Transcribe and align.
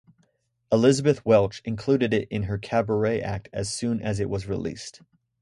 Elisabeth 0.71 1.23
Welch 1.27 1.61
included 1.63 2.11
it 2.11 2.27
in 2.31 2.45
her 2.45 2.57
cabaret 2.57 3.21
act 3.21 3.49
as 3.53 3.71
soon 3.71 4.01
as 4.01 4.19
it 4.19 4.31
was 4.31 4.47
released. 4.49 5.01